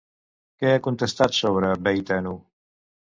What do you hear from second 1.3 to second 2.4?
sobre Beitenu?